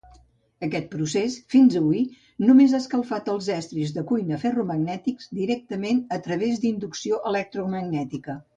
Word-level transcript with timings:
Aquest 0.67 0.85
procés 0.93 1.35
fins 1.55 1.75
avui 1.79 1.99
només 2.45 2.73
ha 2.73 2.79
escalfat 2.85 3.29
els 3.35 3.51
estris 3.57 3.93
de 3.99 4.05
cuina 4.13 4.41
ferromagnètics 4.47 5.31
directament 5.43 6.03
a 6.19 6.23
través 6.31 6.59
d'inducció 6.65 7.25
electromagnètica. 7.35 8.41